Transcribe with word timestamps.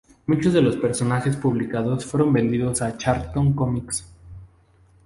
Muchos 0.25 0.51
de 0.51 0.63
los 0.63 0.77
personajes 0.77 1.35
publicados 1.37 2.07
fueron 2.07 2.33
vendidos 2.33 2.81
a 2.81 2.97
Charlton 2.97 3.53
Comics. 3.53 4.03